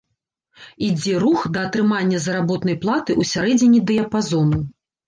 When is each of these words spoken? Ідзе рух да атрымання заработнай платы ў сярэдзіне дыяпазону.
Ідзе 0.87 1.13
рух 1.25 1.43
да 1.57 1.67
атрымання 1.69 2.23
заработнай 2.27 2.81
платы 2.87 3.11
ў 3.21 3.35
сярэдзіне 3.35 3.79
дыяпазону. 3.93 4.59